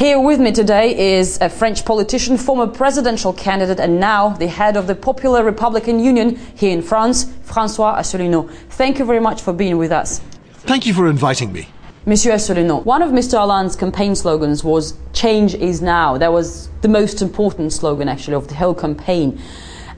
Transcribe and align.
Here 0.00 0.18
with 0.18 0.40
me 0.40 0.50
today 0.50 1.18
is 1.18 1.38
a 1.42 1.50
French 1.50 1.84
politician, 1.84 2.38
former 2.38 2.66
presidential 2.66 3.34
candidate, 3.34 3.78
and 3.78 4.00
now 4.00 4.30
the 4.30 4.46
head 4.46 4.78
of 4.78 4.86
the 4.86 4.94
Popular 4.94 5.44
Republican 5.44 6.00
Union 6.00 6.36
here 6.56 6.72
in 6.72 6.80
France, 6.80 7.30
Francois 7.42 7.96
Asselineau. 7.98 8.48
Thank 8.70 8.98
you 8.98 9.04
very 9.04 9.20
much 9.20 9.42
for 9.42 9.52
being 9.52 9.76
with 9.76 9.92
us. 9.92 10.22
Thank 10.64 10.86
you 10.86 10.94
for 10.94 11.06
inviting 11.06 11.52
me. 11.52 11.68
Monsieur 12.06 12.32
Asselineau, 12.32 12.82
one 12.82 13.02
of 13.02 13.10
Mr. 13.10 13.36
Hollande's 13.36 13.76
campaign 13.76 14.14
slogans 14.14 14.64
was 14.64 14.94
change 15.12 15.54
is 15.54 15.82
now. 15.82 16.16
That 16.16 16.32
was 16.32 16.70
the 16.80 16.88
most 16.88 17.20
important 17.20 17.70
slogan 17.70 18.08
actually 18.08 18.36
of 18.36 18.48
the 18.48 18.54
whole 18.54 18.74
campaign. 18.74 19.38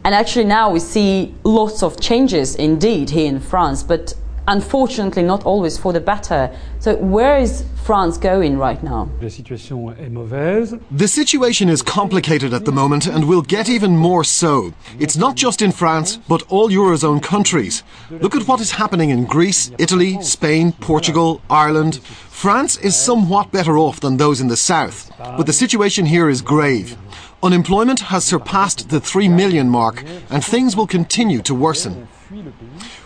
And 0.04 0.16
actually 0.16 0.46
now 0.46 0.68
we 0.68 0.80
see 0.80 1.32
lots 1.44 1.84
of 1.84 2.00
changes 2.00 2.56
indeed 2.56 3.10
here 3.10 3.28
in 3.28 3.38
France, 3.38 3.84
but 3.84 4.14
unfortunately 4.46 5.22
not 5.22 5.44
always 5.44 5.78
for 5.78 5.92
the 5.92 6.00
better. 6.00 6.50
So 6.80 6.96
where 6.96 7.38
is 7.38 7.64
France 7.84 8.18
going 8.18 8.58
right 8.58 8.82
now? 8.82 9.08
La 9.20 9.28
situation 9.28 9.94
est 9.98 10.10
mauvaise. 10.10 10.76
The 10.90 11.08
situation 11.08 11.68
is 11.68 11.82
complicated 11.82 12.52
at 12.52 12.64
the 12.64 12.72
moment 12.72 13.06
and 13.06 13.28
will 13.28 13.42
get 13.42 13.68
even 13.68 13.96
more 13.96 14.24
so. 14.24 14.72
It's 14.98 15.16
not 15.16 15.36
just 15.36 15.62
in 15.62 15.72
France, 15.72 16.18
but 16.28 16.42
all 16.48 16.70
Eurozone 16.70 17.22
countries. 17.22 17.82
Look 18.10 18.34
at 18.34 18.46
what 18.46 18.60
is 18.60 18.72
happening 18.72 19.10
in 19.10 19.24
Greece, 19.24 19.70
Italy, 19.78 20.20
Spain, 20.22 20.72
Portugal, 20.72 21.40
Ireland. 21.48 22.00
France 22.30 22.76
is 22.78 22.96
somewhat 22.96 23.52
better 23.52 23.78
off 23.78 24.00
than 24.00 24.16
those 24.16 24.40
in 24.40 24.48
the 24.48 24.56
south, 24.56 25.10
but 25.18 25.46
the 25.46 25.52
situation 25.52 26.06
here 26.06 26.28
is 26.28 26.42
grave. 26.42 26.96
Unemployment 27.42 28.00
has 28.00 28.24
surpassed 28.24 28.88
the 28.88 29.00
3 29.00 29.28
million 29.28 29.68
mark 29.68 30.04
and 30.30 30.44
things 30.44 30.76
will 30.76 30.86
continue 30.86 31.42
to 31.42 31.54
worsen. 31.54 32.06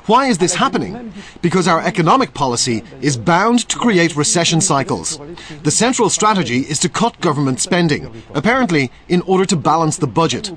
Why 0.07 0.27
is 0.27 0.39
this 0.39 0.55
happening? 0.55 1.13
Because 1.43 1.67
our 1.67 1.81
economic 1.81 2.33
policy 2.33 2.85
is 3.01 3.17
bound 3.17 3.69
to 3.69 3.77
create 3.77 4.15
recession 4.15 4.61
cycles. 4.61 5.19
The 5.65 5.71
central 5.71 6.11
strategy 6.11 6.61
is 6.61 6.79
to 6.81 6.89
cut 6.89 7.21
government 7.21 7.61
spending, 7.61 8.23
apparently 8.35 8.93
in 9.09 9.23
order 9.23 9.45
to 9.47 9.57
balance 9.57 9.97
the 9.97 10.07
budget. 10.07 10.53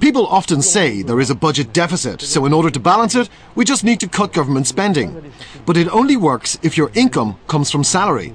People 0.00 0.26
often 0.26 0.62
say 0.62 1.02
there 1.02 1.20
is 1.20 1.30
a 1.30 1.34
budget 1.34 1.74
deficit, 1.74 2.22
so 2.22 2.46
in 2.46 2.54
order 2.54 2.70
to 2.70 2.80
balance 2.80 3.14
it, 3.14 3.28
we 3.54 3.64
just 3.64 3.84
need 3.84 4.00
to 4.00 4.08
cut 4.08 4.32
government 4.32 4.66
spending. 4.66 5.32
But 5.66 5.76
it 5.76 5.94
only 5.94 6.16
works 6.16 6.58
if 6.62 6.78
your 6.78 6.90
income 6.94 7.36
comes 7.48 7.70
from 7.70 7.84
salary. 7.84 8.34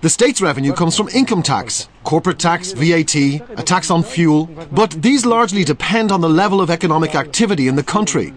The 0.00 0.10
state's 0.10 0.40
revenue 0.40 0.72
comes 0.72 0.96
from 0.96 1.08
income 1.08 1.42
tax, 1.42 1.88
corporate 2.08 2.38
tax, 2.38 2.72
VAT, 2.72 3.14
a 3.16 3.62
tax 3.62 3.90
on 3.90 4.02
fuel, 4.02 4.46
but 4.72 4.90
these 5.02 5.26
largely 5.26 5.62
depend 5.62 6.10
on 6.10 6.22
the 6.22 6.28
level 6.42 6.58
of 6.58 6.70
economic 6.70 7.14
activity 7.14 7.68
in 7.68 7.76
the 7.76 7.82
country. 7.82 8.32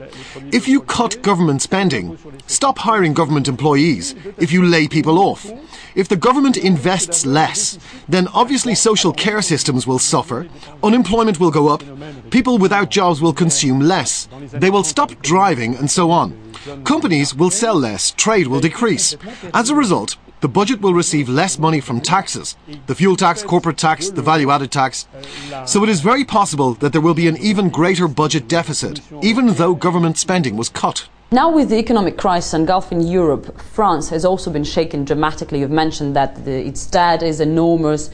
If 0.52 0.68
you 0.68 0.82
cut 0.82 1.22
government 1.22 1.62
spending, 1.62 2.18
stop 2.48 2.78
hiring 2.80 3.14
government 3.14 3.48
employees, 3.48 4.14
if 4.38 4.52
you 4.52 4.66
lay 4.66 4.90
people 4.90 5.18
off, 5.18 5.50
if 5.96 6.10
the 6.10 6.18
government 6.18 6.58
invests 6.58 7.26
less, 7.26 7.80
then 8.10 8.28
obviously 8.34 8.76
social 8.76 9.14
care 9.14 9.42
systems 9.42 9.88
will 9.88 10.00
suffer, 10.00 10.50
unemployment 10.84 11.40
will 11.40 11.52
go 11.52 11.70
up, 11.70 11.82
people 12.30 12.58
without 12.58 12.90
jobs 12.90 13.22
will 13.22 13.32
consume 13.32 13.80
less, 13.80 14.28
they 14.52 14.70
will 14.70 14.84
stop 14.84 15.12
driving 15.22 15.76
and 15.76 15.90
so 15.90 16.12
on. 16.12 16.36
Companies 16.84 17.34
will 17.34 17.50
sell 17.50 17.76
less, 17.76 18.12
trade 18.12 18.48
will 18.48 18.60
decrease. 18.60 19.16
As 19.54 19.70
a 19.70 19.76
result, 19.76 20.18
the 20.42 20.50
budget 20.50 20.82
will 20.82 20.94
receive 20.94 21.30
less 21.30 21.58
money 21.60 21.80
from 21.80 22.02
taxes 22.02 22.58
the 22.88 22.96
fuel 22.96 23.16
tax, 23.16 23.44
corporate 23.44 23.78
tax, 23.78 24.10
the 24.10 24.22
value 24.22 24.50
added 24.50 24.72
tax. 24.72 25.08
So 25.66 25.84
it 25.84 25.90
is 25.90 26.02
very 26.02 26.26
possible 26.26 26.74
that 26.76 26.92
there 26.92 27.02
will 27.02 27.14
be 27.14 27.28
an 27.28 27.38
even 27.38 27.70
greater 27.70 28.08
budget 28.08 28.48
deficit, 28.48 29.02
even 29.22 29.54
though 29.54 29.76
government 29.76 30.18
spending 30.18 30.58
was 30.58 30.70
cut. 30.70 31.08
Now, 31.32 31.50
with 31.50 31.70
the 31.70 31.78
economic 31.78 32.18
crisis 32.18 32.54
engulfing 32.54 33.02
Europe, 33.02 33.58
France 33.62 34.10
has 34.10 34.26
also 34.26 34.52
been 34.52 34.66
shaken 34.66 35.06
dramatically. 35.06 35.60
You've 35.60 35.72
mentioned 35.72 36.16
that 36.16 36.44
the, 36.44 36.68
its 36.68 36.86
debt 36.88 37.24
is 37.24 37.40
enormous, 37.40 38.10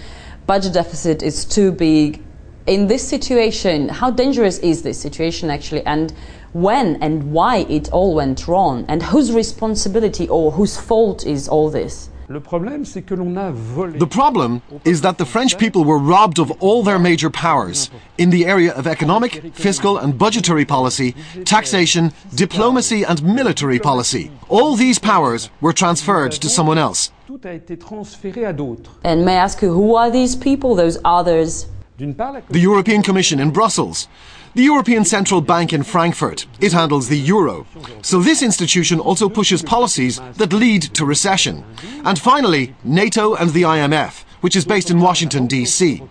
budget 0.46 0.74
deficit 0.74 1.24
is 1.24 1.46
too 1.46 1.72
big. 1.72 2.22
In 2.68 2.88
this 2.88 3.08
situation, 3.08 3.90
how 3.90 4.12
dangerous 4.12 4.60
is 4.60 4.84
this 4.84 5.00
situation 5.00 5.50
actually, 5.50 5.84
and 5.86 6.14
when 6.54 7.02
and 7.02 7.32
why 7.32 7.66
it 7.70 7.90
all 7.92 8.14
went 8.14 8.48
wrong, 8.48 8.86
and 8.88 9.02
whose 9.02 9.32
responsibility 9.32 10.28
or 10.28 10.52
whose 10.52 10.78
fault 10.78 11.26
is 11.26 11.48
all 11.48 11.70
this? 11.70 12.10
Le 12.30 12.42
problème, 12.42 12.84
c'est 12.84 13.04
que 13.04 13.16
l'on 13.16 13.38
a 13.38 13.52
volé. 13.52 13.98
The 14.00 14.06
problem 14.06 14.60
is 14.84 15.00
that 15.00 15.14
the 15.14 15.24
French 15.26 15.58
people 15.58 15.86
were 15.86 15.98
robbed 15.98 16.40
of 16.40 16.52
all 16.60 16.84
their 16.84 17.00
major 17.00 17.30
powers 17.30 17.90
in 18.18 18.32
the 18.32 18.46
area 18.46 18.74
of 18.74 18.86
economic, 18.86 19.42
fiscal, 19.54 19.98
and 19.98 20.18
budgetary 20.18 20.66
policy, 20.66 21.16
taxation, 21.46 22.12
diplomacy, 22.36 23.06
and 23.06 23.24
military 23.24 23.80
policy. 23.80 24.30
All 24.50 24.76
these 24.76 25.00
powers 25.00 25.50
were 25.62 25.72
transferred 25.72 26.34
to 26.34 26.50
someone 26.50 26.78
else. 26.78 27.12
Tout 27.28 27.40
a 27.46 27.54
été 27.54 27.78
transféré 27.78 28.44
à 28.46 28.52
d'autres. 28.52 28.92
And 29.06 29.24
may 29.24 29.36
I 29.36 29.44
ask 29.46 29.62
you, 29.62 29.72
who 29.72 29.96
are 29.96 30.12
these 30.12 30.36
people, 30.36 30.76
those 30.76 31.00
others? 31.06 31.68
D'une 31.98 32.14
part, 32.14 32.34
la 32.34 32.42
The 32.42 32.60
European 32.60 33.02
Commission 33.02 33.40
in 33.40 33.52
Brussels, 33.52 34.10
the 34.58 34.64
European 34.64 35.06
Central 35.06 35.40
Bank 35.40 35.72
in 35.72 35.84
Frankfurt. 35.84 36.48
It 36.60 36.74
handles 36.74 37.08
the 37.08 37.20
euro. 37.20 37.68
So 38.02 38.22
this 38.22 38.42
institution 38.42 39.00
also 39.00 39.30
pushes 39.30 39.62
policies 39.62 40.20
that 40.38 40.52
lead 40.52 40.82
to 40.96 41.06
recession. 41.06 41.64
And 42.04 42.18
finally, 42.18 42.74
NATO 42.84 43.36
and 43.36 43.52
the 43.52 43.62
IMF, 43.62 44.24
which 44.42 44.56
is 44.56 44.66
based 44.66 44.90
in 44.90 45.00
Washington, 45.00 45.46
D.C. 45.46 46.02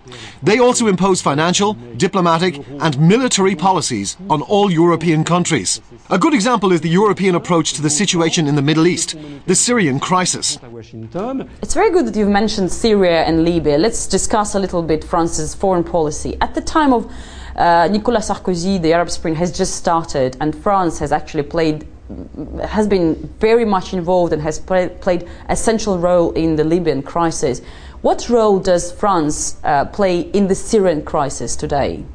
They 0.41 0.59
also 0.59 0.87
impose 0.87 1.21
financial, 1.21 1.73
diplomatic, 1.97 2.65
and 2.79 2.97
military 2.97 3.53
policies 3.53 4.15
on 4.29 4.41
all 4.43 4.71
European 4.71 5.25
countries. 5.25 5.81
A 6.09 6.17
good 6.17 6.33
example 6.33 6.71
is 6.71 6.79
the 6.79 6.87
European 6.87 7.35
approach 7.35 7.73
to 7.73 7.81
the 7.81 7.89
situation 7.89 8.47
in 8.47 8.55
the 8.55 8.61
Middle 8.61 8.87
East, 8.87 9.17
the 9.45 9.55
Syrian 9.55 9.99
crisis. 9.99 10.57
It's 11.61 11.73
very 11.73 11.91
good 11.91 12.05
that 12.05 12.15
you've 12.15 12.29
mentioned 12.29 12.71
Syria 12.71 13.23
and 13.25 13.43
Libya. 13.43 13.77
Let's 13.77 14.07
discuss 14.07 14.55
a 14.55 14.59
little 14.59 14.83
bit 14.83 15.03
France's 15.03 15.53
foreign 15.53 15.83
policy. 15.83 16.37
At 16.39 16.55
the 16.55 16.61
time 16.61 16.93
of 16.93 17.11
uh, 17.57 17.87
Nicolas 17.91 18.29
Sarkozy, 18.29 18.81
the 18.81 18.93
Arab 18.93 19.09
Spring 19.09 19.35
has 19.35 19.51
just 19.51 19.75
started, 19.75 20.37
and 20.39 20.55
France 20.55 20.99
has 20.99 21.11
actually 21.11 21.43
played, 21.43 21.87
has 22.63 22.87
been 22.87 23.15
very 23.39 23.65
much 23.65 23.93
involved 23.93 24.33
and 24.33 24.41
has 24.41 24.59
play, 24.59 24.89
played 24.89 25.27
a 25.49 25.55
central 25.55 25.97
role 25.97 26.31
in 26.33 26.55
the 26.55 26.63
Libyan 26.63 27.01
crisis. 27.01 27.61
What 28.01 28.29
role 28.29 28.59
does 28.59 28.91
France 28.91 29.57
uh, 29.63 29.85
play 29.85 30.21
in 30.21 30.47
the 30.47 30.55
Syrian 30.55 31.03
crisis 31.03 31.55
today? 31.55 32.05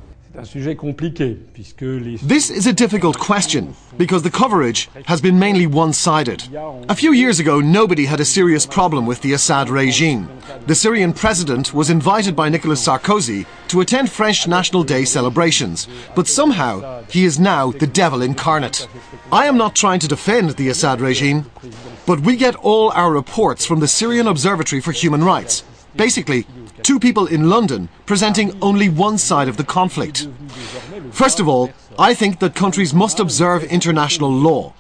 This 2.23 2.51
is 2.51 2.67
a 2.67 2.73
difficult 2.73 3.19
question 3.19 3.75
because 3.99 4.23
the 4.23 4.31
coverage 4.31 4.89
has 5.05 5.21
been 5.21 5.39
mainly 5.39 5.67
one 5.67 5.93
sided. 5.93 6.43
A 6.89 6.95
few 6.95 7.13
years 7.13 7.39
ago, 7.39 7.61
nobody 7.61 8.07
had 8.07 8.21
a 8.21 8.25
serious 8.25 8.65
problem 8.65 9.05
with 9.05 9.21
the 9.21 9.35
Assad 9.35 9.69
regime. 9.69 10.29
The 10.67 10.75
Syrian 10.75 11.13
president 11.13 11.75
was 11.75 11.91
invited 11.91 12.35
by 12.35 12.49
Nicolas 12.49 12.87
Sarkozy 12.87 13.47
to 13.69 13.81
attend 13.81 14.11
French 14.11 14.49
National 14.49 14.85
Day 14.85 15.05
celebrations, 15.05 15.87
but 16.15 16.29
somehow 16.29 17.03
he 17.09 17.25
is 17.25 17.39
now 17.39 17.71
the 17.73 17.87
devil 17.87 18.23
incarnate. 18.23 18.89
I 19.31 19.47
am 19.47 19.59
not 19.59 19.77
trying 19.77 20.01
to 20.01 20.09
defend 20.09 20.51
the 20.51 20.71
Assad 20.71 21.01
regime, 21.01 21.51
but 22.07 22.21
we 22.21 22.37
get 22.37 22.57
all 22.57 22.91
our 22.93 23.13
reports 23.13 23.67
from 23.67 23.81
the 23.81 23.89
Syrian 23.89 24.27
Observatory 24.27 24.81
for 24.81 24.93
Human 24.93 25.23
Rights. 25.23 25.65
Basically, 25.95 26.47
two 26.83 26.99
people 26.99 27.27
in 27.27 27.49
London 27.49 27.89
presenting 28.07 28.57
only 28.61 28.89
one 28.89 29.19
side 29.19 29.49
of 29.49 29.57
the 29.57 29.65
conflict. 29.65 30.29
First 31.11 31.41
of 31.41 31.49
all, 31.49 31.71
I 31.99 32.15
think 32.15 32.39
that 32.41 32.55
countries 32.55 32.95
must 32.95 33.21
observe 33.21 33.65
international 33.65 34.31
law. 34.31 34.73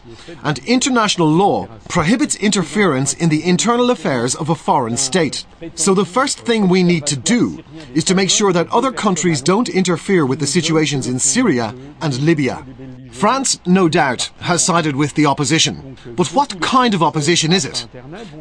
And 0.42 0.58
international 0.60 1.28
law 1.28 1.68
prohibits 1.88 2.36
interference 2.36 3.12
in 3.12 3.28
the 3.28 3.44
internal 3.44 3.91
affairs 3.91 4.34
of 4.34 4.48
a 4.48 4.54
foreign 4.54 4.96
state. 4.96 5.44
So 5.74 5.94
the 5.94 6.04
first 6.04 6.41
thing 6.41 6.68
we 6.68 6.82
need 6.82 7.06
to 7.06 7.16
do 7.16 7.62
is 7.94 8.04
to 8.04 8.14
make 8.14 8.30
sure 8.30 8.52
that 8.52 8.70
other 8.70 8.92
countries 8.92 9.42
don't 9.42 9.68
interfere 9.68 10.24
with 10.24 10.41
the 10.41 10.46
situations 10.46 11.06
in 11.06 11.18
Syria 11.18 11.74
and 12.00 12.18
Libya. 12.20 12.64
France, 13.12 13.60
no 13.66 13.88
doubt, 13.88 14.30
has 14.40 14.64
sided 14.64 14.96
with 14.96 15.14
the 15.14 15.26
opposition. 15.26 15.96
But 16.16 16.28
what 16.28 16.60
kind 16.60 16.94
of 16.94 17.02
opposition 17.02 17.52
is 17.52 17.64
it? 17.64 17.86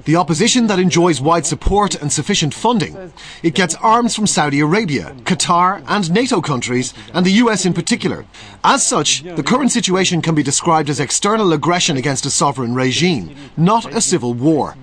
The 0.05 0.15
opposition 0.15 0.67
that 0.67 0.79
enjoys 0.79 1.21
wide 1.21 1.45
support 1.45 2.01
and 2.01 2.11
sufficient 2.11 2.53
funding. 2.53 3.11
It 3.43 3.53
gets 3.53 3.75
arms 3.75 4.15
from 4.15 4.27
Saudi 4.27 4.61
Arabia, 4.61 5.13
Qatar, 5.23 5.83
and 5.87 6.11
NATO 6.11 6.41
countries, 6.41 6.93
and 7.13 7.25
the 7.25 7.43
US 7.43 7.65
in 7.65 7.73
particular. 7.73 8.25
As 8.63 8.83
such, 8.83 9.23
the 9.23 9.43
current 9.43 9.71
situation 9.71 10.21
can 10.21 10.35
be 10.35 10.43
described 10.43 10.89
as 10.89 10.99
external 10.99 11.53
aggression 11.53 11.97
against 11.97 12.25
a 12.25 12.31
sovereign 12.31 12.73
regime, 12.73 13.35
not 13.57 13.93
a 13.93 14.01
civil 14.01 14.33
war. 14.33 14.75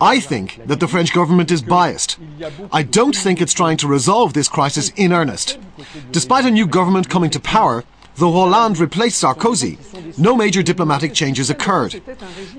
I 0.00 0.20
think 0.20 0.60
that 0.66 0.80
the 0.80 0.88
French 0.88 1.12
government 1.12 1.50
is 1.50 1.62
biased. 1.62 2.18
I 2.72 2.82
don't 2.82 3.14
think 3.14 3.40
it's 3.40 3.52
trying 3.52 3.76
to 3.78 3.88
resolve 3.88 4.32
this 4.32 4.48
crisis 4.48 4.90
in 4.96 5.12
earnest. 5.12 5.58
Despite 6.10 6.44
a 6.44 6.50
new 6.50 6.66
government 6.66 7.08
coming 7.08 7.30
to 7.30 7.40
power, 7.40 7.84
though 8.16 8.32
Hollande 8.32 8.78
replaced 8.78 9.22
Sarkozy, 9.22 9.78
no 10.18 10.36
major 10.36 10.62
diplomatic 10.62 11.14
changes 11.14 11.50
occurred. 11.50 12.00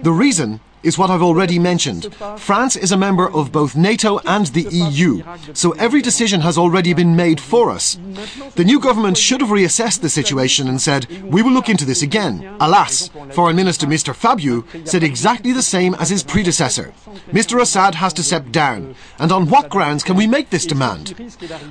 The 0.01 0.11
reason 0.11 0.59
is 0.85 0.97
what 0.97 1.09
I've 1.09 1.21
already 1.21 1.59
mentioned. 1.59 2.13
France 2.37 2.75
is 2.75 2.91
a 2.91 2.97
member 2.97 3.29
of 3.31 3.51
both 3.51 3.75
NATO 3.75 4.19
and 4.19 4.45
the 4.47 4.67
EU, 4.71 5.23
so 5.53 5.71
every 5.73 6.01
decision 6.01 6.41
has 6.41 6.57
already 6.57 6.93
been 6.93 7.15
made 7.15 7.39
for 7.39 7.71
us. 7.71 7.97
The 8.55 8.63
new 8.63 8.79
government 8.79 9.17
should 9.17 9.41
have 9.41 9.49
reassessed 9.49 10.01
the 10.01 10.09
situation 10.09 10.67
and 10.67 10.81
said, 10.81 11.07
we 11.23 11.41
will 11.41 11.51
look 11.51 11.69
into 11.69 11.85
this 11.85 12.01
again. 12.01 12.55
Alas, 12.59 13.09
Foreign 13.31 13.55
Minister 13.55 13.87
Mr. 13.87 14.15
Fabius 14.15 14.63
said 14.87 15.03
exactly 15.03 15.51
the 15.51 15.61
same 15.61 15.95
as 15.95 16.09
his 16.09 16.23
predecessor. 16.23 16.93
Mr. 17.31 17.59
Assad 17.61 17.95
has 17.95 18.13
to 18.13 18.23
step 18.23 18.51
down. 18.51 18.95
And 19.19 19.31
on 19.31 19.49
what 19.49 19.69
grounds 19.69 20.03
can 20.03 20.15
we 20.15 20.27
make 20.27 20.49
this 20.49 20.65
demand? 20.65 21.15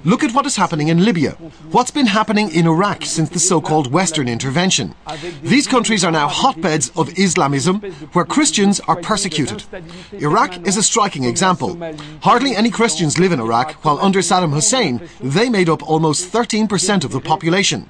Look 0.04 0.24
at 0.24 0.34
what 0.34 0.46
is 0.46 0.56
happening 0.56 0.88
in 0.88 1.04
Libya. 1.04 1.32
What's 1.70 1.90
been 1.90 2.06
happening 2.06 2.50
in 2.50 2.66
Iraq 2.66 3.04
since 3.04 3.28
the 3.30 3.38
so-called 3.38 3.92
Western 3.92 4.28
intervention? 4.28 4.94
These 5.42 5.66
countries 5.66 6.04
are 6.04 6.10
now 6.10 6.28
hotbeds 6.28 6.90
of 6.96 7.16
Islamism, 7.18 7.80
where 8.12 8.24
Christians 8.24 8.80
are 8.80 9.00
persecuted. 9.04 9.64
Iraq 10.12 10.66
is 10.66 10.76
a 10.76 10.82
striking 10.82 11.24
example. 11.24 11.78
Hardly 12.22 12.56
any 12.56 12.70
Christians 12.70 13.18
live 13.18 13.32
in 13.32 13.40
Iraq, 13.40 13.72
while 13.84 13.98
under 14.00 14.20
Saddam 14.20 14.52
Hussein, 14.52 15.00
they 15.20 15.48
made 15.48 15.68
up 15.68 15.88
almost 15.88 16.32
13% 16.32 17.04
of 17.04 17.12
the 17.12 17.20
population. 17.20 17.82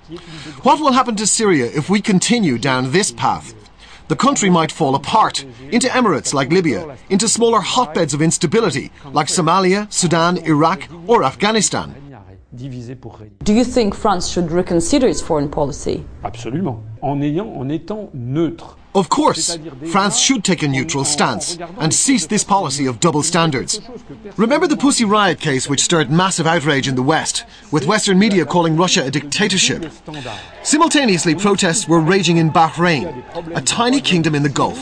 What 0.63 0.81
will 0.81 0.93
happen 0.93 1.17
to 1.17 1.27
Syria 1.27 1.67
if 1.67 1.89
we 1.89 2.01
continue 2.01 2.59
down 2.59 2.93
this 2.93 3.11
path? 3.11 3.55
The 4.09 4.17
country 4.17 4.51
might 4.51 4.71
fall 4.71 4.95
apart 4.95 5.45
into 5.71 5.89
emirates 5.89 6.35
like 6.35 6.53
Libya, 6.53 6.97
into 7.09 7.27
smaller 7.27 7.61
hotbeds 7.61 8.13
of 8.13 8.21
instability 8.21 8.91
like 9.13 9.29
Somalia, 9.29 9.91
Sudan, 9.91 10.37
Iraq, 10.39 10.89
or 11.07 11.25
Afghanistan. 11.25 11.95
Do 12.57 13.55
you 13.55 13.65
think 13.65 13.95
France 13.95 14.29
should 14.29 14.53
reconsider 14.53 15.09
its 15.09 15.23
foreign 15.23 15.49
policy? 15.49 16.05
Absolument. 16.23 16.79
En, 17.03 17.21
ayant, 17.23 17.49
en 17.57 17.69
étant 17.71 18.11
neutre. 18.13 18.77
Of 18.95 19.09
course, 19.09 19.59
France 19.91 20.19
should 20.19 20.45
take 20.45 20.63
a 20.63 20.69
neutral 20.69 21.05
stance 21.05 21.59
and 21.79 21.93
cease 21.93 22.27
this 22.27 22.45
policy 22.45 22.87
of 22.87 23.01
double 23.01 23.25
standards. 23.25 23.81
Remember 24.37 24.69
the 24.69 24.77
Pussy 24.77 25.05
Riot 25.05 25.41
case 25.41 25.69
which 25.69 25.83
stirred 25.83 26.11
massive 26.11 26.47
outrage 26.47 26.87
in 26.87 26.95
the 26.95 27.03
West, 27.03 27.45
with 27.73 27.87
Western 27.87 28.21
media 28.21 28.45
calling 28.45 28.77
Russia 28.77 29.05
a 29.05 29.11
dictatorship? 29.11 29.91
Simultaneously, 30.63 31.35
protests 31.35 31.89
were 31.89 32.01
raging 32.01 32.37
in 32.37 32.51
Bahrain, 32.51 33.25
a 33.57 33.61
tiny 33.61 34.01
kingdom 34.01 34.35
in 34.35 34.45
the 34.45 34.49
Gulf. 34.49 34.79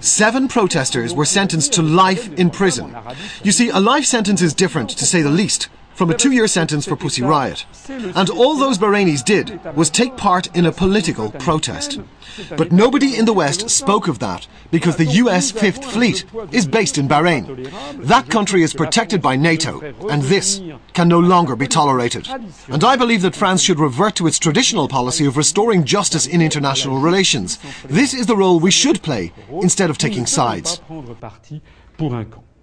Seven 0.00 0.48
protesters 0.48 1.12
were 1.12 1.26
sentenced 1.26 1.74
to 1.74 1.82
life 1.82 2.32
in 2.38 2.48
prison. 2.48 2.96
You 3.42 3.52
see, 3.52 3.68
a 3.68 3.80
life 3.80 4.06
sentence 4.06 4.40
is 4.40 4.54
different, 4.54 4.88
to 4.90 5.04
say 5.04 5.20
the 5.20 5.28
least, 5.28 5.68
from 5.94 6.10
a 6.10 6.16
two-year 6.16 6.46
sentence 6.46 6.86
for 6.86 6.96
Pussy 6.96 7.22
Riot. 7.22 7.64
And 7.88 8.30
all 8.30 8.56
those 8.56 8.78
Bahrainis 8.78 9.24
did 9.24 9.62
was 9.76 9.90
take 9.90 10.16
part 10.16 10.54
in 10.56 10.66
a 10.66 10.72
political 10.72 11.30
protest. 11.30 12.00
But 12.56 12.72
nobody 12.72 13.16
in 13.16 13.24
the 13.24 13.32
West 13.32 13.68
spoke 13.70 14.08
of 14.08 14.18
that 14.20 14.46
because 14.70 14.96
the 14.96 15.04
US 15.04 15.50
Fifth 15.50 15.84
Fleet 15.84 16.24
is 16.50 16.66
based 16.66 16.98
in 16.98 17.08
Bahrain. 17.08 17.70
That 18.04 18.28
country 18.30 18.62
is 18.62 18.74
protected 18.74 19.20
by 19.20 19.36
NATO, 19.36 19.80
and 20.08 20.22
this 20.22 20.60
can 20.94 21.08
no 21.08 21.18
longer 21.18 21.56
be 21.56 21.66
tolerated. 21.66 22.28
And 22.68 22.84
I 22.84 22.96
believe 22.96 23.22
that 23.22 23.36
France 23.36 23.62
should 23.62 23.78
revert 23.78 24.16
to 24.16 24.26
its 24.26 24.38
traditional 24.38 24.88
policy 24.88 25.26
of 25.26 25.36
restoring 25.36 25.84
justice 25.84 26.26
in 26.26 26.40
international 26.40 26.98
relations. 26.98 27.58
This 27.84 28.14
is 28.14 28.26
the 28.26 28.36
role 28.36 28.60
we 28.60 28.70
should 28.70 29.02
play 29.02 29.32
instead 29.50 29.90
of 29.90 29.98
taking 29.98 30.26
sides. 30.26 30.80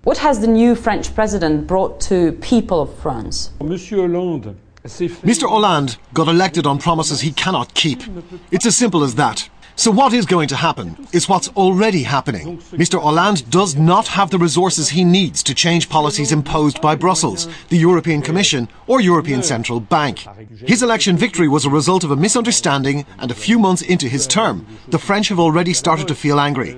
What 0.03 0.19
has 0.19 0.39
the 0.39 0.47
new 0.47 0.75
French 0.75 1.13
president 1.13 1.67
brought 1.67 1.99
to 2.01 2.31
people 2.33 2.81
of 2.81 2.95
France? 2.99 3.51
Mr. 3.59 5.49
Hollande 5.49 5.97
got 6.13 6.29
elected 6.29 6.65
on 6.65 6.79
promises 6.79 7.19
he 7.19 7.31
cannot 7.33 7.73
keep. 7.73 8.01
It's 8.49 8.65
as 8.65 8.77
simple 8.77 9.03
as 9.03 9.15
that. 9.15 9.49
So 9.75 9.91
what 9.91 10.13
is 10.13 10.25
going 10.25 10.49
to 10.49 10.57
happen 10.57 11.07
is 11.13 11.29
what's 11.29 11.47
already 11.49 12.03
happening. 12.03 12.57
Mr. 12.71 13.01
Hollande 13.01 13.49
does 13.49 13.75
not 13.75 14.07
have 14.07 14.29
the 14.29 14.37
resources 14.37 14.89
he 14.89 15.05
needs 15.05 15.41
to 15.43 15.53
change 15.53 15.87
policies 15.87 16.31
imposed 16.31 16.81
by 16.81 16.95
Brussels, 16.95 17.47
the 17.69 17.77
European 17.77 18.21
Commission 18.21 18.67
or 18.87 18.99
European 18.99 19.43
Central 19.43 19.79
Bank. 19.79 20.25
His 20.65 20.83
election 20.83 21.17
victory 21.17 21.47
was 21.47 21.65
a 21.65 21.69
result 21.69 22.03
of 22.03 22.11
a 22.11 22.17
misunderstanding 22.17 23.05
and 23.19 23.31
a 23.31 23.35
few 23.35 23.57
months 23.57 23.81
into 23.81 24.07
his 24.07 24.27
term, 24.27 24.65
the 24.89 24.99
French 24.99 25.29
have 25.29 25.39
already 25.39 25.73
started 25.73 26.07
to 26.09 26.15
feel 26.15 26.39
angry. 26.39 26.77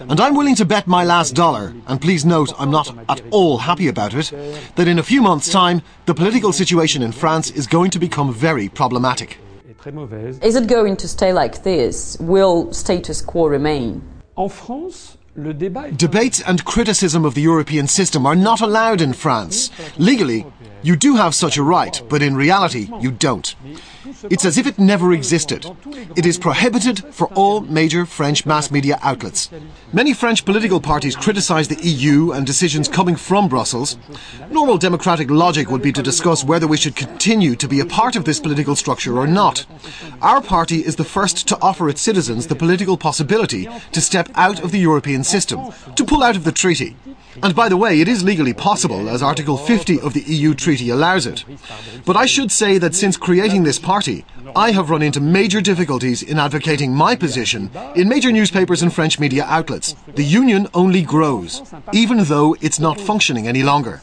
And 0.00 0.20
I'm 0.20 0.34
willing 0.34 0.54
to 0.56 0.64
bet 0.64 0.86
my 0.86 1.04
last 1.04 1.34
dollar, 1.34 1.74
and 1.86 2.00
please 2.00 2.24
note 2.24 2.52
I'm 2.58 2.70
not 2.70 2.94
at 3.08 3.22
all 3.30 3.58
happy 3.58 3.88
about 3.88 4.14
it, 4.14 4.32
that 4.76 4.88
in 4.88 4.98
a 4.98 5.02
few 5.02 5.22
months' 5.22 5.50
time 5.50 5.82
the 6.06 6.14
political 6.14 6.52
situation 6.52 7.02
in 7.02 7.12
France 7.12 7.50
is 7.50 7.66
going 7.66 7.90
to 7.90 7.98
become 7.98 8.32
very 8.32 8.68
problematic. 8.68 9.38
Is 10.42 10.56
it 10.56 10.66
going 10.66 10.96
to 10.96 11.06
stay 11.08 11.32
like 11.32 11.62
this? 11.62 12.16
Will 12.18 12.72
status 12.72 13.22
quo 13.22 13.46
remain? 13.46 14.02
En 14.36 14.48
France, 14.48 15.16
Debates 15.36 16.40
and 16.40 16.64
criticism 16.64 17.26
of 17.26 17.34
the 17.34 17.42
European 17.42 17.86
system 17.86 18.24
are 18.24 18.34
not 18.34 18.62
allowed 18.62 19.02
in 19.02 19.12
France. 19.12 19.70
Legally, 19.98 20.46
you 20.86 20.94
do 20.94 21.16
have 21.16 21.34
such 21.34 21.56
a 21.56 21.64
right, 21.64 22.00
but 22.08 22.22
in 22.22 22.36
reality, 22.36 22.88
you 23.00 23.10
don't. 23.10 23.56
It's 24.30 24.44
as 24.44 24.56
if 24.56 24.68
it 24.68 24.78
never 24.78 25.12
existed. 25.12 25.66
It 26.14 26.24
is 26.24 26.38
prohibited 26.38 27.12
for 27.12 27.26
all 27.34 27.60
major 27.62 28.06
French 28.06 28.46
mass 28.46 28.70
media 28.70 28.96
outlets. 29.02 29.50
Many 29.92 30.14
French 30.14 30.44
political 30.44 30.80
parties 30.80 31.16
criticise 31.16 31.66
the 31.66 31.82
EU 31.82 32.30
and 32.30 32.46
decisions 32.46 32.86
coming 32.86 33.16
from 33.16 33.48
Brussels. 33.48 33.98
Normal 34.48 34.78
democratic 34.78 35.28
logic 35.28 35.70
would 35.70 35.82
be 35.82 35.90
to 35.90 36.04
discuss 36.04 36.44
whether 36.44 36.68
we 36.68 36.76
should 36.76 36.94
continue 36.94 37.56
to 37.56 37.66
be 37.66 37.80
a 37.80 37.86
part 37.86 38.14
of 38.14 38.24
this 38.24 38.38
political 38.38 38.76
structure 38.76 39.18
or 39.18 39.26
not. 39.26 39.66
Our 40.22 40.40
party 40.40 40.84
is 40.84 40.94
the 40.94 41.04
first 41.04 41.48
to 41.48 41.58
offer 41.60 41.88
its 41.88 42.00
citizens 42.00 42.46
the 42.46 42.54
political 42.54 42.96
possibility 42.96 43.68
to 43.90 44.00
step 44.00 44.28
out 44.36 44.62
of 44.62 44.70
the 44.70 44.78
European 44.78 45.24
system, 45.24 45.72
to 45.96 46.04
pull 46.04 46.22
out 46.22 46.36
of 46.36 46.44
the 46.44 46.52
treaty. 46.52 46.94
And 47.42 47.54
by 47.54 47.68
the 47.68 47.76
way, 47.76 48.00
it 48.00 48.08
is 48.08 48.22
legally 48.22 48.54
possible, 48.54 49.08
as 49.08 49.22
Article 49.22 49.56
50 49.56 50.00
of 50.00 50.14
the 50.14 50.22
EU 50.22 50.54
Treaty 50.54 50.90
allows 50.90 51.26
it. 51.26 51.44
But 52.04 52.16
I 52.16 52.26
should 52.26 52.50
say 52.50 52.78
that 52.78 52.94
since 52.94 53.16
creating 53.16 53.64
this 53.64 53.78
party, 53.78 54.24
I 54.56 54.70
have 54.70 54.88
run 54.88 55.02
into 55.02 55.20
major 55.20 55.60
difficulties 55.60 56.22
in 56.22 56.38
advocating 56.38 56.94
my 56.94 57.14
position 57.14 57.70
in 57.94 58.08
major 58.08 58.32
newspapers 58.32 58.80
and 58.80 58.90
French 58.90 59.20
media 59.20 59.44
outlets. 59.44 59.94
The 60.14 60.24
union 60.24 60.66
only 60.72 61.02
grows, 61.02 61.62
even 61.92 62.24
though 62.24 62.56
it's 62.62 62.80
not 62.80 62.98
functioning 62.98 63.46
any 63.46 63.62
longer. 63.62 64.00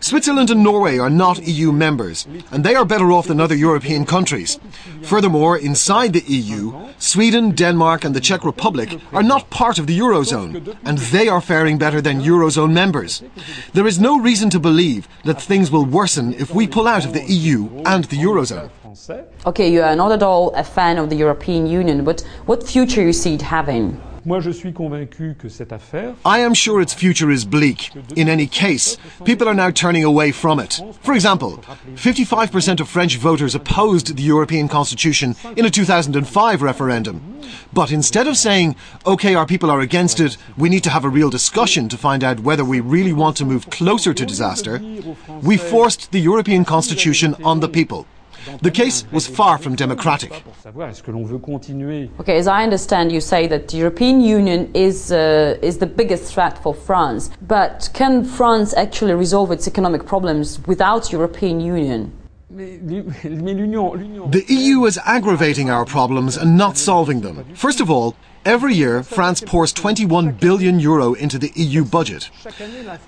Switzerland 0.00 0.50
and 0.50 0.64
Norway 0.64 0.98
are 0.98 1.10
not 1.10 1.46
EU 1.46 1.70
members, 1.70 2.26
and 2.50 2.64
they 2.64 2.74
are 2.74 2.84
better 2.84 3.12
off 3.12 3.28
than 3.28 3.40
other 3.40 3.54
European 3.54 4.04
countries. 4.04 4.58
Furthermore, 5.02 5.56
inside 5.56 6.12
the 6.12 6.24
EU, 6.26 6.72
Sweden, 6.98 7.52
Denmark, 7.52 8.04
and 8.04 8.16
the 8.16 8.20
Czech 8.20 8.44
Republic 8.44 8.98
are 9.12 9.22
not 9.22 9.48
part 9.50 9.78
of 9.78 9.86
the 9.86 9.96
Eurozone, 9.96 10.76
and 10.84 10.98
they 10.98 11.28
are 11.28 11.40
faring 11.40 11.78
better 11.78 12.00
than 12.00 12.20
Eurozone 12.20 12.72
members. 12.72 13.22
There 13.74 13.86
is 13.86 14.00
no 14.00 14.18
reason 14.18 14.50
to 14.50 14.58
believe 14.58 15.06
that 15.24 15.40
things 15.40 15.70
will 15.70 15.84
worsen 15.84 16.34
if 16.34 16.52
we 16.52 16.66
pull 16.66 16.88
out 16.88 17.04
of 17.04 17.12
the 17.12 17.22
EU 17.22 17.68
and 17.86 18.02
the 18.06 18.18
Eurozone. 18.18 18.70
Okay, 19.46 19.72
you 19.72 19.82
are 19.82 19.96
not 19.96 20.12
at 20.12 20.22
all 20.22 20.52
a 20.54 20.62
fan 20.62 20.98
of 20.98 21.10
the 21.10 21.16
European 21.16 21.66
Union, 21.66 22.04
but 22.04 22.22
what 22.46 22.66
future 22.66 23.02
you 23.02 23.12
see 23.12 23.34
it 23.34 23.42
having? 23.42 24.00
Moi, 24.26 24.40
je 24.40 24.52
suis 24.52 24.72
convaincu 24.72 25.36
que 25.38 25.50
cette 25.50 25.72
affaire 25.72 26.14
I 26.24 26.38
am 26.38 26.54
sure 26.54 26.80
its 26.80 26.94
future 26.94 27.30
is 27.30 27.44
bleak. 27.44 27.90
In 28.16 28.28
any 28.28 28.46
case, 28.46 28.96
people 29.24 29.46
are 29.46 29.54
now 29.54 29.70
turning 29.70 30.02
away 30.02 30.32
from 30.32 30.58
it. 30.58 30.80
For 31.02 31.12
example, 31.12 31.62
55% 31.96 32.80
of 32.80 32.88
French 32.88 33.18
voters 33.18 33.54
opposed 33.54 34.16
the 34.16 34.22
European 34.22 34.66
Constitution 34.66 35.36
in 35.56 35.66
a 35.66 35.70
2005 35.70 36.62
referendum. 36.62 37.20
But 37.74 37.90
instead 37.92 38.26
of 38.26 38.38
saying, 38.38 38.76
OK, 39.04 39.34
our 39.34 39.44
people 39.44 39.70
are 39.70 39.80
against 39.80 40.20
it, 40.20 40.38
we 40.56 40.70
need 40.70 40.84
to 40.84 40.90
have 40.90 41.04
a 41.04 41.10
real 41.10 41.28
discussion 41.28 41.90
to 41.90 41.98
find 41.98 42.24
out 42.24 42.40
whether 42.40 42.64
we 42.64 42.80
really 42.80 43.12
want 43.12 43.36
to 43.38 43.44
move 43.44 43.68
closer 43.68 44.14
to 44.14 44.24
disaster, 44.24 44.80
we 45.42 45.58
forced 45.58 46.12
the 46.12 46.20
European 46.20 46.64
Constitution 46.64 47.34
on 47.44 47.60
the 47.60 47.68
people. 47.68 48.06
The 48.62 48.70
case 48.70 49.04
was 49.12 49.26
far 49.26 49.58
from 49.58 49.74
democratic. 49.74 50.30
pour 50.44 50.54
savoir 50.62 50.88
est-ce 50.88 51.02
que 51.02 51.10
l'on 51.10 51.24
veut 51.24 51.38
continuer 51.38 52.10
Okay, 52.20 52.36
as 52.38 52.46
I 52.46 52.62
understand, 52.64 53.10
you 53.10 53.20
say 53.20 53.46
that 53.48 53.68
the 53.68 53.76
European 53.76 54.20
Union 54.20 54.68
is 54.74 55.10
uh, 55.10 55.56
is 55.62 55.78
the 55.78 55.86
biggest 55.86 56.32
threat 56.32 56.58
for 56.62 56.74
France. 56.74 57.30
But 57.40 57.90
can 57.92 58.24
France 58.24 58.74
actually 58.76 59.14
resolve 59.14 59.52
its 59.52 59.66
economic 59.66 60.04
problems 60.06 60.60
without 60.66 61.12
European 61.12 61.60
Union? 61.60 62.10
Mais, 62.50 62.78
mais 62.80 63.54
l'Union, 63.54 63.94
l'Union 63.94 64.30
The 64.30 64.44
EU 64.48 64.86
is 64.86 64.98
aggravating 65.04 65.70
our 65.70 65.84
problems 65.84 66.36
and 66.36 66.56
not 66.56 66.76
solving 66.76 67.20
them. 67.22 67.44
First 67.54 67.80
of 67.80 67.90
all, 67.90 68.14
every 68.44 68.74
year 68.74 69.02
France 69.02 69.40
pours 69.40 69.72
21 69.72 70.32
billion 70.32 70.78
euro 70.78 71.14
into 71.14 71.36
the 71.38 71.50
EU 71.56 71.84
budget. 71.84 72.30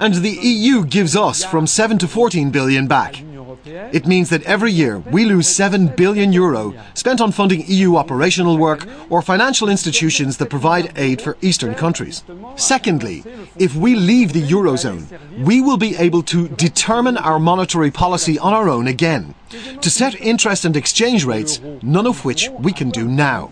And 0.00 0.14
the 0.14 0.36
EU 0.42 0.84
gives 0.84 1.14
us 1.14 1.44
from 1.44 1.66
7 1.68 1.98
to 1.98 2.08
14 2.08 2.50
billion 2.50 2.88
back. 2.88 3.22
It 3.66 4.06
means 4.06 4.30
that 4.30 4.42
every 4.44 4.70
year 4.70 4.98
we 4.98 5.24
lose 5.24 5.48
7 5.48 5.88
billion 5.96 6.32
euro 6.32 6.74
spent 6.94 7.20
on 7.20 7.32
funding 7.32 7.64
EU 7.66 7.96
operational 7.96 8.58
work 8.58 8.86
or 9.10 9.22
financial 9.22 9.68
institutions 9.68 10.36
that 10.36 10.50
provide 10.50 10.92
aid 10.96 11.20
for 11.20 11.36
Eastern 11.40 11.74
countries. 11.74 12.22
Secondly, 12.54 13.24
if 13.58 13.74
we 13.74 13.96
leave 13.96 14.32
the 14.32 14.42
Eurozone, 14.42 15.06
we 15.44 15.60
will 15.60 15.76
be 15.76 15.96
able 15.96 16.22
to 16.22 16.48
determine 16.48 17.16
our 17.16 17.38
monetary 17.38 17.90
policy 17.90 18.38
on 18.38 18.52
our 18.52 18.68
own 18.68 18.86
again, 18.86 19.34
to 19.80 19.90
set 19.90 20.20
interest 20.20 20.64
and 20.64 20.76
exchange 20.76 21.24
rates, 21.24 21.60
none 21.82 22.06
of 22.06 22.24
which 22.24 22.48
we 22.60 22.72
can 22.72 22.90
do 22.90 23.06
now. 23.08 23.50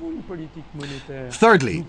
Thirdly, 1.31 1.85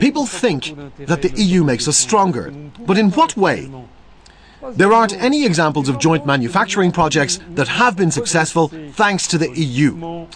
people 0.00 0.26
think 0.26 0.74
that 1.06 1.22
the 1.22 1.32
EU 1.36 1.62
makes 1.64 1.86
us 1.88 1.96
stronger. 1.96 2.50
But 2.86 2.98
in 2.98 3.10
what 3.10 3.36
way? 3.36 3.70
There 4.72 4.92
aren't 4.92 5.14
any 5.14 5.46
examples 5.46 5.88
of 5.88 5.98
joint 5.98 6.26
manufacturing 6.26 6.92
projects 6.92 7.38
that 7.54 7.68
have 7.68 7.96
been 7.96 8.10
successful 8.10 8.68
thanks 8.92 9.26
to 9.28 9.38
the 9.38 9.50
EU. 9.58 10.26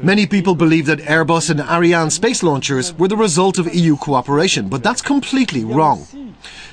Many 0.00 0.26
people 0.26 0.54
believe 0.54 0.86
that 0.86 1.00
Airbus 1.00 1.50
and 1.50 1.60
Ariane 1.60 2.10
space 2.10 2.42
launchers 2.42 2.94
were 2.94 3.08
the 3.08 3.16
result 3.16 3.58
of 3.58 3.74
EU 3.74 3.96
cooperation, 3.96 4.68
but 4.68 4.82
that's 4.82 5.02
completely 5.02 5.64
wrong. 5.64 6.06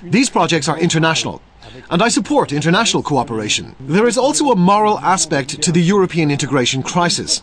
These 0.02 0.30
projects 0.30 0.70
are 0.70 0.80
international, 0.80 1.42
and 1.90 2.02
I 2.02 2.10
support 2.10 2.52
international 2.52 3.04
cooperation. 3.04 3.76
There 3.80 4.08
is 4.08 4.18
also 4.18 4.52
a 4.52 4.56
moral 4.56 5.00
aspect 5.00 5.62
to 5.62 5.72
the 5.72 5.82
European 5.82 6.32
integration 6.32 6.84
crisis. 6.84 7.42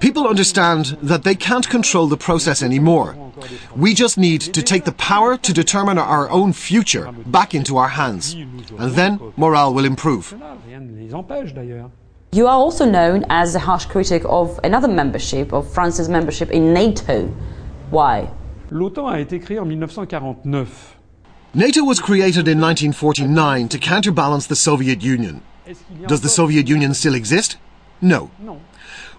People 0.00 0.26
understand 0.26 0.96
that 1.02 1.24
they 1.24 1.34
can't 1.34 1.68
control 1.68 2.06
the 2.06 2.16
process 2.16 2.62
anymore. 2.62 3.16
We 3.76 3.94
just 3.94 4.18
need 4.18 4.40
to 4.40 4.62
take 4.62 4.84
the 4.84 4.92
power 4.92 5.36
to 5.36 5.52
determine 5.52 5.98
our 5.98 6.30
own 6.30 6.52
future 6.52 7.12
back 7.26 7.54
into 7.54 7.76
our 7.76 7.88
hands, 7.88 8.34
and 8.34 8.92
then 8.94 9.20
morale 9.36 9.74
will 9.74 9.84
improve. 9.84 10.34
You 12.34 12.46
are 12.46 12.56
also 12.56 12.86
known 12.86 13.26
as 13.28 13.54
a 13.54 13.58
harsh 13.58 13.84
critic 13.84 14.22
of 14.24 14.58
another 14.64 14.88
membership, 14.88 15.52
of 15.52 15.70
France's 15.70 16.08
membership 16.08 16.50
in 16.50 16.72
NATO. 16.72 17.26
Why? 17.90 18.30
L'OTAN 18.70 19.06
a 19.06 19.20
été 19.20 19.38
créé 19.38 19.58
en 19.58 19.66
1949. 19.66 20.96
NATO 21.54 21.84
was 21.84 22.00
created 22.00 22.48
in 22.48 22.58
1949 22.58 23.68
to 23.68 23.78
counterbalance 23.78 24.46
the 24.46 24.56
Soviet 24.56 25.02
Union. 25.02 25.42
Does 26.06 26.22
the 26.22 26.30
Soviet 26.30 26.66
Union 26.66 26.94
still 26.94 27.14
exist? 27.14 27.58
No. 28.00 28.30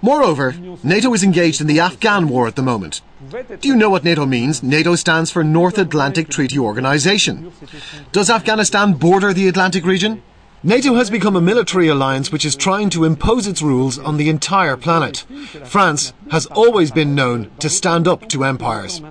Moreover, 0.02 0.56
NATO 0.84 1.14
is 1.14 1.24
engaged 1.24 1.62
in 1.62 1.68
the 1.68 1.80
Afghan 1.80 2.28
war 2.28 2.48
at 2.48 2.56
the 2.56 2.64
moment. 2.64 3.02
Do 3.62 3.68
you 3.68 3.76
know 3.76 3.92
what 3.92 4.04
NATO 4.04 4.26
means? 4.26 4.64
NATO 4.64 4.96
stands 4.96 5.30
for 5.30 5.44
North 5.44 5.78
Atlantic 5.78 6.28
Treaty 6.28 6.58
Organization. 6.58 7.54
Does 8.12 8.32
Afghanistan 8.32 8.94
border 8.94 9.32
the 9.32 9.48
Atlantic 9.48 9.86
region? 9.86 10.24
NATO 10.66 10.94
has 10.94 11.10
become 11.10 11.36
a 11.36 11.42
military 11.42 11.90
alliance 11.90 12.32
which 12.32 12.46
is 12.46 12.56
trying 12.56 12.90
to 12.92 13.04
impose 13.04 13.48
its 13.48 13.62
rules 13.62 14.00
on 14.00 14.16
the 14.16 14.30
entire 14.30 14.78
planet. 14.78 15.26
France 15.66 16.14
has 16.32 16.46
always 16.46 16.90
been 16.90 17.14
known 17.14 17.52
to 17.60 17.70
stand 17.70 18.08
up 18.08 18.30
to 18.30 18.46
empires. 18.46 19.02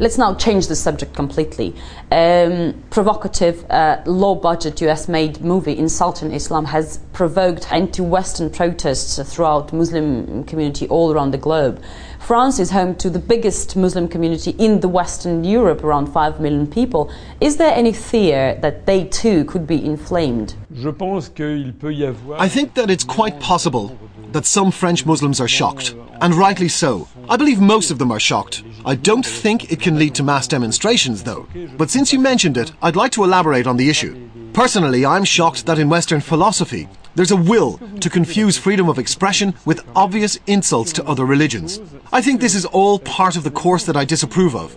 Let's 0.00 0.18
now 0.18 0.34
change 0.34 0.66
the 0.66 0.76
subject 0.76 1.14
completely. 1.14 1.74
Um, 2.12 2.84
provocative, 2.90 3.64
uh, 3.70 4.02
low 4.04 4.34
budget 4.34 4.82
US 4.82 5.08
made 5.08 5.40
movie 5.40 5.78
Insulting 5.78 6.32
Islam 6.32 6.66
has 6.66 6.98
provoked 7.14 7.72
anti 7.72 8.02
Western 8.02 8.50
protests 8.50 9.18
throughout 9.32 9.72
Muslim 9.72 10.44
community 10.44 10.86
all 10.88 11.12
around 11.12 11.30
the 11.30 11.38
globe. 11.38 11.82
France 12.28 12.58
is 12.58 12.70
home 12.70 12.94
to 12.96 13.08
the 13.08 13.18
biggest 13.18 13.74
Muslim 13.74 14.06
community 14.06 14.50
in 14.58 14.80
the 14.80 14.88
Western 14.88 15.44
Europe, 15.44 15.82
around 15.82 16.12
5 16.12 16.40
million 16.40 16.66
people. 16.66 17.10
Is 17.40 17.56
there 17.56 17.72
any 17.72 17.90
fear 17.90 18.54
that 18.56 18.84
they 18.84 19.04
too 19.04 19.46
could 19.46 19.66
be 19.66 19.82
inflamed? 19.82 20.54
I 20.76 22.48
think 22.50 22.74
that 22.74 22.90
it's 22.90 23.04
quite 23.04 23.40
possible 23.40 23.98
that 24.32 24.44
some 24.44 24.70
French 24.70 25.06
Muslims 25.06 25.40
are 25.40 25.48
shocked, 25.48 25.94
and 26.20 26.34
rightly 26.34 26.68
so. 26.68 27.08
I 27.30 27.38
believe 27.38 27.62
most 27.62 27.90
of 27.90 27.98
them 27.98 28.12
are 28.12 28.20
shocked. 28.20 28.62
I 28.84 28.94
don't 28.94 29.24
think 29.24 29.72
it 29.72 29.80
can 29.80 29.98
lead 29.98 30.14
to 30.16 30.22
mass 30.22 30.46
demonstrations, 30.46 31.22
though. 31.22 31.48
But 31.78 31.88
since 31.88 32.12
you 32.12 32.18
mentioned 32.18 32.58
it, 32.58 32.72
I'd 32.82 32.94
like 32.94 33.12
to 33.12 33.24
elaborate 33.24 33.66
on 33.66 33.78
the 33.78 33.88
issue. 33.88 34.28
Personally, 34.52 35.06
I'm 35.06 35.24
shocked 35.24 35.64
that 35.64 35.78
in 35.78 35.88
Western 35.88 36.20
philosophy, 36.20 36.88
there's 37.18 37.32
a 37.32 37.36
will 37.36 37.80
to 37.98 38.08
confuse 38.08 38.56
freedom 38.56 38.88
of 38.88 38.96
expression 38.96 39.52
with 39.64 39.84
obvious 39.96 40.38
insults 40.46 40.92
to 40.92 41.04
other 41.04 41.24
religions. 41.24 41.80
I 42.12 42.22
think 42.22 42.40
this 42.40 42.54
is 42.54 42.64
all 42.64 43.00
part 43.00 43.34
of 43.34 43.42
the 43.42 43.50
course 43.50 43.86
that 43.86 43.96
I 43.96 44.04
disapprove 44.04 44.54
of. 44.54 44.76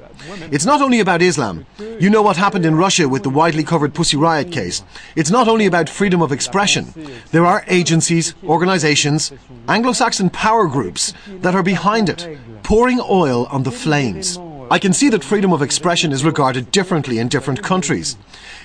It's 0.52 0.66
not 0.66 0.82
only 0.82 1.00
about 1.00 1.22
Islam. 1.22 1.68
You 2.00 2.10
know 2.10 2.24
what 2.24 2.38
happened 2.38 2.66
in 2.66 2.74
Russia 2.74 3.08
with 3.08 3.22
the 3.22 3.30
widely 3.30 3.64
covered 3.64 3.94
Pussy 3.94 4.18
Riot 4.18 4.52
case. 4.52 4.84
It's 5.16 5.30
not 5.30 5.48
only 5.48 5.68
about 5.68 5.88
freedom 5.88 6.24
of 6.24 6.32
expression. 6.32 6.92
There 7.30 7.46
are 7.46 7.64
agencies, 7.68 8.34
organizations, 8.44 9.32
Anglo-Saxon 9.68 10.32
power 10.32 10.66
groups 10.66 11.14
that 11.42 11.54
are 11.54 11.62
behind 11.62 12.10
it, 12.10 12.40
pouring 12.64 13.00
oil 13.08 13.46
on 13.52 13.62
the 13.62 13.72
flames. 13.72 14.40
I 14.72 14.80
can 14.80 14.94
see 14.94 15.10
that 15.10 15.24
freedom 15.24 15.54
of 15.54 15.62
expression 15.62 16.12
is 16.12 16.24
regarded 16.24 16.72
differently 16.72 17.20
in 17.20 17.28
different 17.28 17.62
countries. 17.62 18.18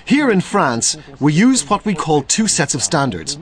Here 0.07 0.29
in 0.31 0.39
France, 0.39 0.95
we 1.19 1.33
use 1.33 1.69
what 1.69 1.83
we 1.83 1.93
call 1.93 2.21
two 2.21 2.47
sets 2.47 2.73
of 2.73 2.81
standards. 2.81 3.37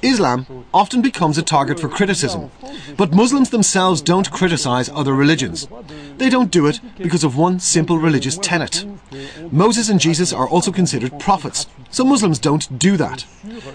Islam 0.00 0.64
often 0.72 1.02
becomes 1.02 1.36
a 1.36 1.42
target 1.42 1.78
for 1.78 1.90
criticism, 1.90 2.50
but 2.96 3.12
Muslims 3.12 3.50
themselves 3.50 4.00
don't 4.00 4.30
criticize 4.30 4.88
other 4.88 5.12
religions. 5.12 5.68
They 6.16 6.30
don't 6.30 6.50
do 6.50 6.66
it 6.66 6.80
because 6.96 7.24
of 7.24 7.36
one 7.36 7.60
simple 7.60 7.98
religious 7.98 8.38
tenet. 8.38 8.86
Moses 9.52 9.90
and 9.90 10.00
Jesus 10.00 10.32
are 10.32 10.48
also 10.48 10.72
considered 10.72 11.20
prophets, 11.20 11.66
so 11.90 12.06
Muslims 12.06 12.38
don't 12.38 12.78
do 12.78 12.96
that. 12.96 13.26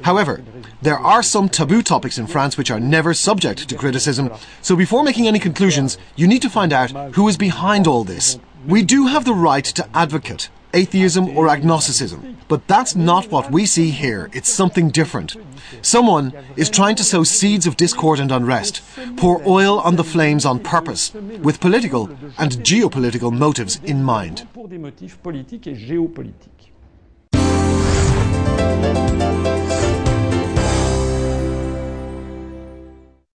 However, 0.02 0.44
there 0.82 0.98
are 0.98 1.22
some 1.22 1.50
taboo 1.50 1.84
topics 1.84 2.18
in 2.18 2.26
France 2.26 2.58
which 2.58 2.72
are 2.72 2.80
never 2.80 3.14
subject 3.14 3.70
to 3.70 3.76
criticism, 3.76 4.32
so 4.60 4.76
before 4.76 5.04
making 5.04 5.28
any 5.28 5.40
conclusions, 5.40 6.00
you 6.16 6.26
need 6.26 6.42
to 6.42 6.50
find 6.50 6.74
out 6.74 6.90
who 7.14 7.28
is 7.28 7.38
behind 7.38 7.86
all 7.86 8.04
this. 8.04 8.40
We 8.66 8.82
do 8.82 9.06
have 9.06 9.24
the 9.24 9.36
right 9.36 9.66
to 9.66 9.88
advocate 9.94 10.50
atheism 10.74 11.38
or 11.38 11.48
agnosticism. 11.48 12.38
But 12.48 12.68
that's 12.68 12.96
not 12.96 13.32
what 13.32 13.52
we 13.52 13.66
see 13.66 13.90
here. 13.90 14.30
It's 14.34 14.50
something 14.50 14.90
different. 14.90 15.36
Someone 15.82 16.34
is 16.56 16.70
trying 16.70 16.96
to 16.98 17.04
sow 17.04 17.24
seeds 17.24 17.66
of 17.66 17.78
discord 17.78 18.20
and 18.20 18.32
unrest, 18.32 18.82
pour 19.18 19.42
oil 19.48 19.80
on 19.80 19.96
the 19.96 20.04
flames 20.04 20.46
on 20.46 20.60
purpose, 20.60 21.14
with 21.42 21.60
political 21.60 22.10
and 22.38 22.52
geopolitical 22.64 23.32
motives 23.32 23.80
in 23.84 24.04
mind. 24.04 24.48